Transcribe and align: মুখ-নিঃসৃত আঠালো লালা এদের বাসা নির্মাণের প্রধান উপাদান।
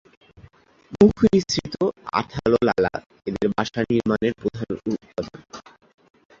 মুখ-নিঃসৃত 0.95 1.75
আঠালো 2.13 2.59
লালা 2.67 2.93
এদের 3.27 3.47
বাসা 3.51 3.79
নির্মাণের 3.89 4.33
প্রধান 4.39 4.67
উপাদান। 4.73 5.39